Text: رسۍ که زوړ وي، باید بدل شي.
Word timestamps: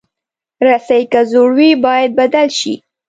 رسۍ 0.65 1.03
که 1.11 1.21
زوړ 1.31 1.49
وي، 1.57 1.71
باید 1.85 2.11
بدل 2.19 2.47
شي. 2.59 2.73